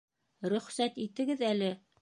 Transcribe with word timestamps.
Рөхсәт 0.53 0.99
итегеҙ 1.07 1.47
әле! 1.55 1.73